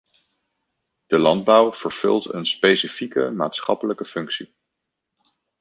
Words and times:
De 1.05 1.17
landbouw 1.17 1.73
vervult 1.73 2.33
een 2.33 2.45
specifieke 2.45 3.31
maatschappelijke 3.31 4.05
functie. 4.05 4.55